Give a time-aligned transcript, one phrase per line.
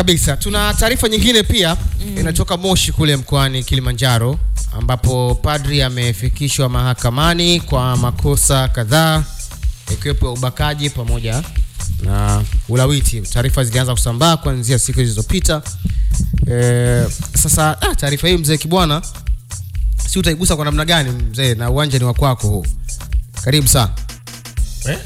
[0.00, 0.36] Kabisa.
[0.36, 2.18] Tuna taarifa nyingine pia mm.
[2.18, 4.38] inatoka Moshi kule mkoani Kilimanjaro
[4.78, 9.24] ambapo padri amefikishwa mahakamani kwa makosa kadhaa
[9.92, 11.42] ikiwepo ubakaji pamoja
[12.02, 13.20] na ulawiti.
[13.20, 15.62] Taarifa zilianza kusambaa kuanzia siku zilizopita.
[16.50, 17.04] E,
[17.42, 19.02] sasa ah, taarifa hii mzee Kibwana,
[20.08, 22.66] si utaigusa kwa namna gani mzee, na uwanja ni wa kwako huu.
[23.44, 23.90] Karibu sana.
[24.88, 24.98] Eh?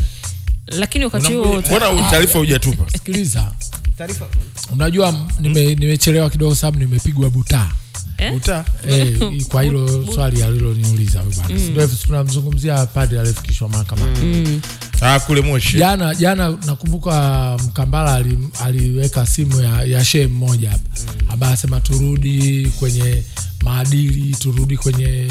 [0.67, 1.63] lakini wakati huo
[2.11, 2.91] taarifa hujatupa?
[2.93, 3.53] Sikiliza,
[3.99, 4.27] Taarifa
[4.73, 7.71] unajua nime- nimechelewa kidogo sababu nimepigwa butaa
[8.19, 8.35] eh?
[8.35, 8.65] Uta.
[8.89, 9.19] eh,
[9.49, 11.23] kwa hilo swali aliloniuliza.
[11.71, 14.61] Ndio tunamzungumzia padri aliyefikishwa mahakamani.
[15.01, 15.79] Ah, kule Moshi.
[15.79, 20.85] Jana jana nakumbuka Mkambala ali, aliweka simu ya, ya shehe mmoja hapa
[21.29, 23.23] ambaye asema turudi kwenye
[23.65, 25.29] maadili, turudi kwenye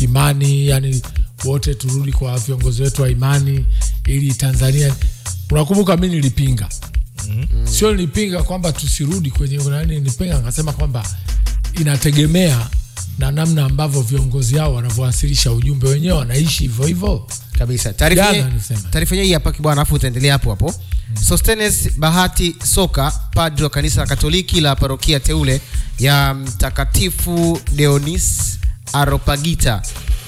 [0.00, 1.02] imani, yani
[1.44, 3.64] wote turudi kwa viongozi wetu wa imani
[4.06, 4.94] ili Tanzania.
[5.50, 6.68] Unakumbuka mi nilipinga
[7.64, 11.06] sio nilipinga kwamba tusirudi kwenye nani, nilipinga nikasema kwamba
[11.80, 12.66] inategemea
[13.18, 17.26] na namna ambavyo viongozi hao wanavyowasilisha ujumbe, wenyewe wanaishi hivyo hivyo.
[18.48, 18.78] kabisa.
[18.90, 20.74] Taarifa hii hapa kibwana, afu utaendelea hapo hapo.
[21.28, 25.60] Sostenes Bahati Soka, padri wa kanisa la Katoliki la parokia teule
[25.98, 28.58] ya Mtakatifu Deonis
[28.92, 29.82] Aropagita,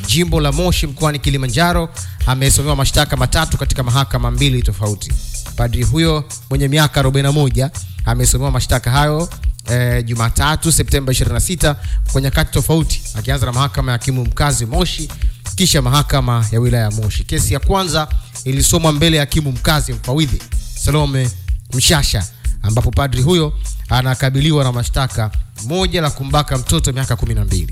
[0.07, 1.89] jimbo la Moshi mkoani Kilimanjaro,
[2.27, 5.13] amesomewa mashtaka matatu katika mahakama mbili tofauti.
[5.61, 7.71] Padri huyo mwenye miaka 41
[8.05, 9.29] amesomewa mashtaka hayo
[9.71, 11.75] e, Jumatatu Septemba 26
[12.13, 15.09] kwa nyakati tofauti, akianza na mahakama ya hakimu mkazi Moshi
[15.55, 17.25] kisha mahakama ya wilaya ya Moshi.
[17.25, 18.09] Kesi ya kwanza
[18.45, 20.43] ilisomwa mbele ya hakimu mkazi mfawidhi
[20.77, 21.31] Salome
[21.73, 22.27] Mshasha,
[22.63, 23.53] ambapo padri huyo
[23.89, 25.31] anakabiliwa na mashtaka
[25.67, 27.67] moja la kumbaka mtoto miaka 12.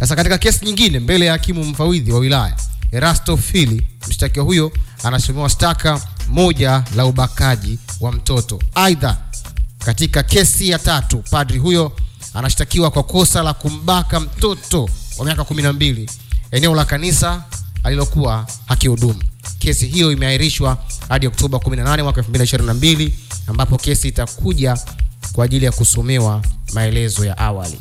[0.00, 2.56] Sasa katika kesi nyingine mbele ya hakimu mfawidhi wa wilaya
[2.92, 4.72] Erasto Fili, mshtakiwa huyo
[5.04, 6.00] anasomewa shtaka
[6.32, 8.58] moja la ubakaji wa mtoto.
[8.74, 9.16] Aidha,
[9.78, 11.92] katika kesi ya tatu padri huyo
[12.34, 16.08] anashtakiwa kwa kosa la kumbaka mtoto wa miaka 12
[16.50, 17.44] eneo la kanisa
[17.82, 19.22] alilokuwa akihudumu.
[19.58, 23.10] Kesi hiyo imeahirishwa hadi Oktoba 18 mwaka 2022
[23.46, 24.76] ambapo kesi itakuja
[25.32, 26.42] kwa ajili ya kusomewa
[26.74, 27.78] maelezo ya awali.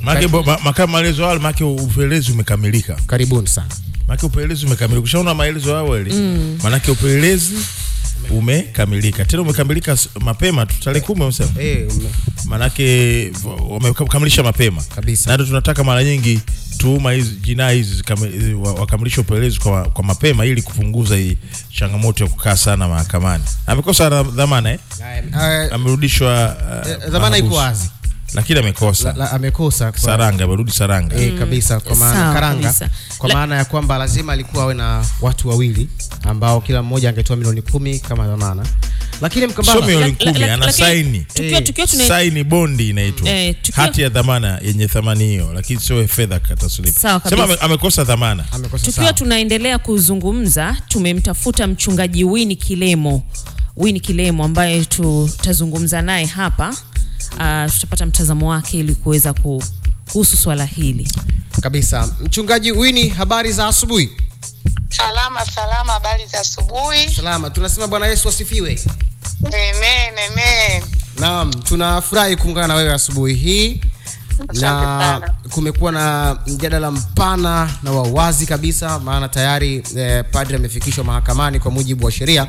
[0.00, 2.94] Maelezo make upelelezi umekamilika.
[3.06, 3.68] Karibuni sana.
[4.08, 5.04] Make upelelezi umekamilika.
[5.04, 6.14] Ushaona maelezo awali.
[6.62, 7.54] manake upelelezi
[8.30, 9.24] umekamilika.
[9.24, 11.50] Tena umekamilika mapema tu tarehe 10 umesema.
[11.62, 12.08] Eh, ume-
[12.44, 13.32] Manake
[13.70, 14.82] wamekamilisha mapema.
[14.82, 15.30] Kabisa.
[15.30, 16.40] Na ndio tunataka mara nyingi
[16.78, 18.02] tuhuma hizi jinai hizi
[18.54, 21.38] wakamilishe upelelezi kwa, kwa mapema ili kupunguza hii
[21.78, 23.44] changamoto ya kukaa sana mahakamani.
[23.66, 24.78] Amekosa dhamana eh?
[25.40, 27.90] eh, Amerudishwa uh, eh, dhamana iko wazi.
[28.34, 29.04] Lakini amekosa.
[29.12, 31.16] La- la- amekosa kwa- Saranga amerudi Saranga.
[31.16, 32.90] e, kabisa kwa maana Sawa karanga kabisa.
[33.18, 35.88] kwa maana ya kwamba lazima alikuwa awe na watu wawili
[36.22, 38.66] ambao kila mmoja angetoa milioni kumi kama dhamana,
[39.20, 44.08] lakini Sio milioni kumi, ana saini tukiwa tukiwa tuna saini bondi inaitwa e, hati ya
[44.08, 47.00] dhamana yenye thamani hiyo, lakini sio fedha kataslipu.
[47.28, 48.44] Sema ame, amekosa dhamana.
[48.52, 49.12] amekosa tukiwa sawa.
[49.12, 53.22] tunaendelea kuzungumza, tumemtafuta mchungaji Wini Kilemo,
[53.76, 56.74] Wini Kilemo ambaye tutazungumza naye hapa.
[57.32, 59.62] Uh, tutapata mtazamo wake ili kuweza ku,
[60.12, 61.12] kuhusu swala hili.
[61.62, 62.08] kabisa.
[62.20, 64.10] Mchungaji Wini, habari za asubuhi.
[64.88, 67.10] Salama salama, habari za asubuhi.
[67.14, 68.80] Salama, tunasema Bwana Yesu asifiwe.
[69.46, 70.82] Amen, amen.
[71.18, 73.80] Naam, tunafurahi kuungana na wewe asubuhi hii
[74.52, 81.60] na kumekuwa na mjadala mpana na wa wazi kabisa, maana tayari eh, padri amefikishwa mahakamani
[81.60, 82.46] kwa mujibu wa sheria,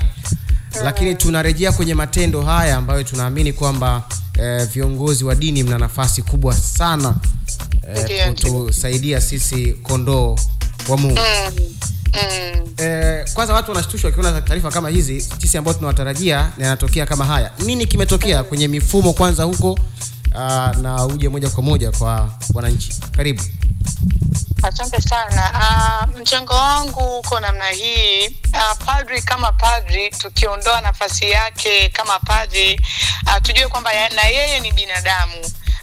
[0.83, 4.03] lakini tunarejea kwenye matendo haya ambayo tunaamini kwamba
[4.41, 7.15] eh, viongozi wa dini mna nafasi kubwa sana
[7.95, 10.35] eh, kutusaidia sisi kondoo
[10.89, 11.19] wa Mungu.
[11.19, 11.53] Mm,
[12.13, 12.67] mm.
[12.77, 17.51] Eh, kwanza watu wanashtushwa wakiona taarifa kama hizi, sisi ambao tunawatarajia na yanatokea kama haya.
[17.65, 19.79] Nini kimetokea kwenye mifumo kwanza huko,
[20.35, 22.93] ah, na uje moja kwa moja kwa wananchi?
[23.11, 23.43] Karibu.
[24.69, 25.51] Asante sana.
[26.13, 28.27] Uh, mchango wangu uko namna hii.
[28.27, 32.81] Uh, padri kama padri, tukiondoa nafasi yake kama padri,
[33.27, 35.35] uh, tujue kwamba na yeye ni binadamu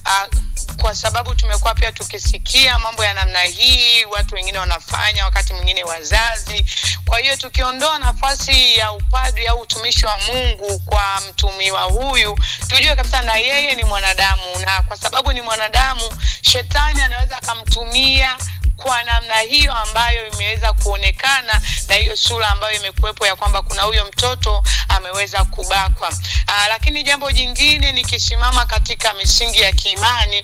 [0.06, 0.38] uh,
[0.80, 6.64] kwa sababu tumekuwa pia tukisikia mambo ya namna hii, watu wengine wanafanya, wakati mwingine wazazi.
[7.08, 12.38] Kwa hiyo tukiondoa nafasi ya upadri au utumishi wa Mungu kwa mtumiwa huyu,
[12.68, 16.02] tujue kabisa na yeye ni mwanadamu, na kwa sababu ni mwanadamu,
[16.42, 18.36] shetani anaweza akamtumia
[18.76, 24.04] kwa namna hiyo ambayo imeweza kuonekana na hiyo sura ambayo imekuwepo ya kwamba kuna huyo
[24.04, 26.12] mtoto ameweza kubakwa.
[26.48, 30.42] Aa, lakini jambo jingine nikisimama katika misingi ya kiimani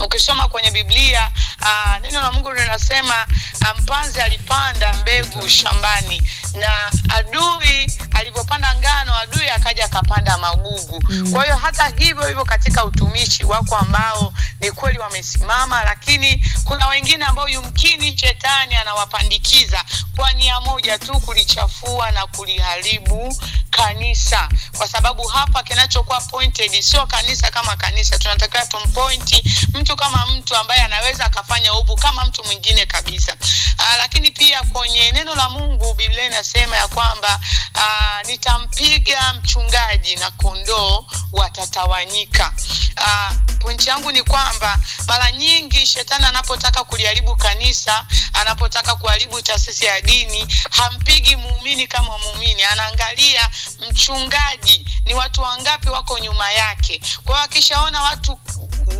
[0.00, 1.30] ukisoma kwenye Biblia
[1.60, 3.26] uh, neno la Mungu linasema
[3.60, 6.22] uh, mpanzi alipanda mbegu shambani.
[6.54, 11.02] Na adui alivyopanda ngano adui akaja akapanda magugu.
[11.32, 17.24] Kwa hiyo hata hivyo hivyo katika utumishi wako ambao ni kweli wamesimama lakini kuna wengine
[17.24, 19.84] ambao yumkini shetani anawapandikiza
[20.16, 23.42] kwa nia moja tu kulichafua na kuliharibu
[23.76, 24.48] kanisa.
[24.78, 28.18] Kwa sababu hapa kinachokuwa pointed sio kanisa kama kanisa.
[28.18, 29.42] Tunatakiwa tumpointi
[29.74, 33.36] mtu kama mtu ambaye anaweza akafanya ubu kama mtu mwingine kabisa.
[33.78, 37.40] Aa, lakini pia kwenye neno la mungu biblia inasema ya kwamba
[37.74, 42.52] aa, nitampiga mchungaji na kondoo watatawanyika.
[42.96, 50.00] Aa, pointi yangu ni kwamba mara nyingi shetani anapotaka kuliharibu kanisa anapotaka kuharibu taasisi ya
[50.00, 52.62] dini hampigi muumini kama muumini.
[52.64, 53.50] Anaangalia
[53.90, 57.00] mchungaji ni watu wangapi wako nyuma yake.
[57.24, 58.40] Kwa hiyo akishaona watu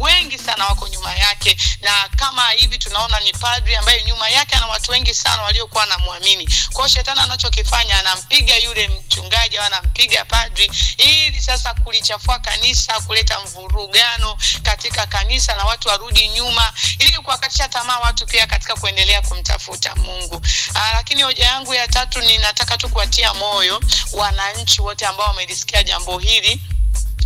[0.01, 1.57] wengi sana wako nyuma yake.
[1.81, 6.49] Na kama hivi tunaona ni padri ambaye nyuma yake ana watu wengi sana waliokuwa anamwamini
[6.73, 14.37] kwao shetani anachokifanya anampiga yule mchungaji au anampiga padri ili sasa kulichafua kanisa kuleta mvurugano
[14.63, 20.43] katika kanisa na watu warudi nyuma ili kuwakatisha tamaa watu pia katika kuendelea kumtafuta mungu.
[20.75, 23.81] Aa, lakini hoja yangu ya tatu ninataka tu kuwatia moyo
[24.13, 26.61] wananchi wote ambao wamelisikia jambo hili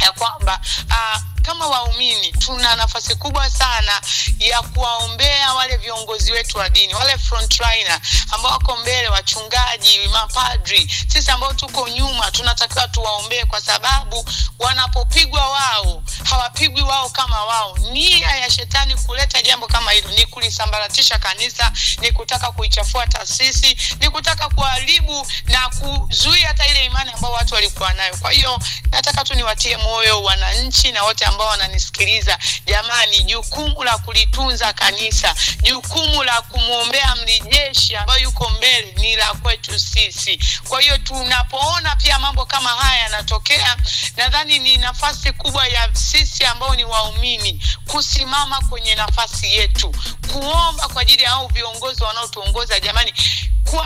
[0.00, 0.60] ya kwamba
[0.90, 4.00] uh, kama waumini tuna nafasi kubwa sana
[4.38, 8.00] ya kuwaombea wale viongozi wetu wa dini wale frontliner
[8.30, 10.94] ambao wako mbele wachungaji mapadri.
[11.08, 14.24] Sisi ambao tuko nyuma tunatakiwa tuwaombee kwa sababu
[14.58, 17.78] wanapopigwa wao hawapigwi wao kama wao.
[17.92, 24.10] Nia ya shetani kuleta jambo kama hilo ni kulisambaratisha kanisa ni kutaka kuichafua taasisi ni
[24.10, 28.16] kutaka kuharibu na kuzuia hata ile imani ambao watu walikuwa nayo.
[28.16, 28.58] Kwa hiyo
[28.92, 32.38] nataka tu niwatie moyo wananchi na wote ambao wananisikiliza.
[32.66, 39.78] Jamani jukumu la kulitunza kanisa jukumu la kumwombea mlijeshi ambayo yuko mbele ni la kwetu
[39.80, 40.38] sisi.
[40.68, 43.76] Kwa hiyo tunapoona pia mambo kama haya yanatokea
[44.16, 49.94] nadhani ni nafasi kubwa ya sisi ambao ni waumini kusimama kwenye nafasi yetu
[50.32, 52.80] kuomba kwa ajili ya hao viongozi wanaotuongoza.
[52.80, 53.12] Jamani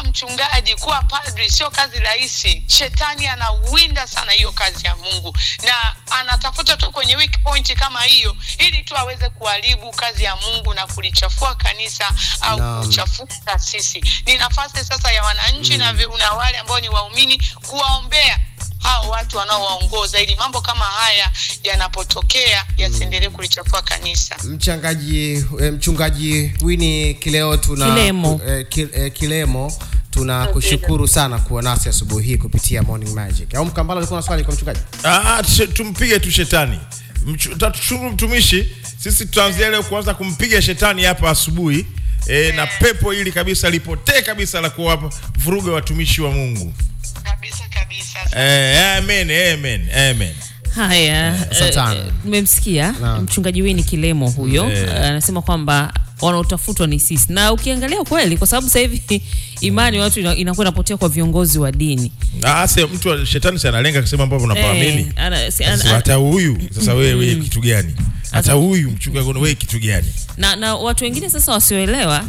[0.01, 2.65] kuwa mchungaji kuwa padri sio kazi rahisi.
[2.67, 8.37] Shetani anawinda sana hiyo kazi ya mungu na anatafuta tu kwenye weak point kama hiyo
[8.59, 12.81] ili tu aweze kuharibu kazi ya mungu na kulichafua kanisa au no.
[12.83, 18.39] kuchafua taasisi ni nafasi sasa ya wananchi na, na wale ambao ni waumini kuwaombea
[18.83, 21.31] hao watu wanaowaongoza ili mambo kama haya
[21.65, 24.37] yanapotokea yasiendelee kulichafua kanisa.
[24.45, 28.41] Mchangaji eh, mchungaji wini kileo tuna Kilemo.
[28.49, 29.73] eh, eh, kilemo
[30.11, 33.55] tunakushukuru sana kuwa nasi asubuhi hii kupitia morning magic.
[33.55, 34.81] Au mkambala ulikuwa na swali kwa mchungaji?
[35.05, 35.43] Ah,
[35.73, 36.81] tumpige tu shetani.
[37.27, 38.77] Mchu- tatushukuru mtumishi.
[39.03, 41.87] Sisi tutaanzia leo kuanza kumpiga shetani hapa asubuhi.
[42.27, 46.73] E, na pepo hili kabisa lipotee kabisa la kuwapa vuruga watumishi wa mungu
[48.31, 50.35] kabisa e, amen, amen, amen.
[50.75, 51.95] Haya, sana.
[51.97, 55.05] eh, nimemsikia mchungaji Winnie Kilemo huyo anasema yeah.
[55.09, 59.23] anasema kwamba wanaotafutwa ni sisi, na ukiangalia kweli, kwa sababu sasa hivi
[59.61, 62.13] imani watu inakuwa inapotea kwa viongozi wa dini
[62.43, 65.01] Ah, sasa mtu shetani si analenga kusema ambavyo unapaamini.
[65.01, 67.95] Eh, ana- si- ana- Sasa hata huyu sasa wewe wewe kitu gani
[68.33, 70.07] hata huyu mchungaji wewe kitu gani?
[70.37, 72.25] Na, na watu wengine sasa wasioelewa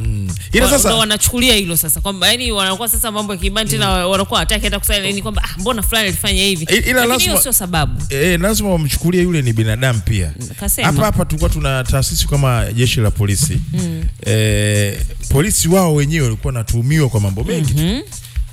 [0.51, 4.39] Ila wa- sasa- wanachukulia hilo sasa kwamba yani wanakuwa sasa mambo ya kibani tena wanakuwa
[4.39, 8.01] hataki hata kusema ni kwamba ah, mbona fulani alifanya hivi, ila lazima- sio sababu.
[8.09, 10.33] eh, lazima wamchukulie yule ni binadamu pia.
[10.59, 10.87] Kasema.
[10.87, 13.61] Hapa hapa tulikuwa tuna taasisi kama jeshi la polisi.
[13.73, 14.03] Mm.
[14.27, 14.97] e,
[15.29, 18.03] polisi wao wenyewe walikuwa natuhumiwa kwa mambo mengi tu.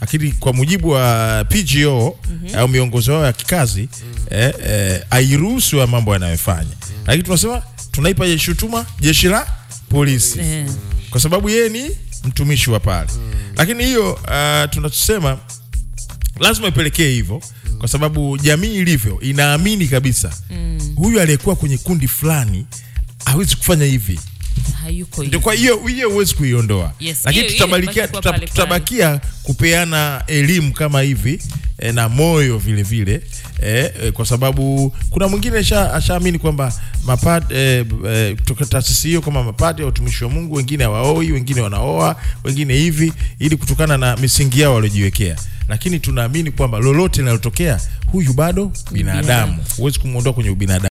[0.01, 2.19] Lakini kwa mujibu wa PGO
[2.57, 3.89] au miongozo yao ya kikazi
[4.31, 6.71] eh, eh, airuhusu mambo yanayofanya,
[7.09, 7.63] lakini tunasema
[7.93, 9.47] tunaipa shutuma jeshi la
[9.89, 10.39] polisi.
[10.41, 10.67] Eh.
[11.11, 11.91] kwa sababu yeye ni
[12.25, 13.09] mtumishi wa pale,
[13.57, 15.39] lakini hiyo uh, tunachosema
[16.41, 17.43] lazima ipelekee hivyo
[17.79, 20.33] kwa sababu jamii ilivyo inaamini kabisa.
[20.97, 22.67] Huyu aliyekuwa kwenye kundi fulani
[23.25, 24.21] hawezi kufanya hivi
[24.83, 26.93] Hayuko kwa hiyo hiyo huwezi kuiondoa.
[27.01, 28.51] Yes, lakini hiyo- hiyo tutabarikia inabaki kuwa tuta, pale pale.
[28.51, 31.43] tutabakia kupeana elimu kama hivi
[31.79, 33.23] e, na moyo vile vile
[33.63, 36.73] e, e, kwa sababu kuna mwingine asha- ashaamini kwamba
[37.05, 41.61] mapad e, e, kutoka taasisi hiyo kama mapadi ya utumishi wa Mungu wengine hawaoi wengine
[41.61, 45.37] wanaoa wengine hivi ili kutokana na misingi yao waliojiwekea.
[45.69, 49.59] Lakini tunaamini kwamba lolote linalotokea huyu bado binadamu.
[49.77, 50.83] Huwezi kumwondoa kwenye ubinadamu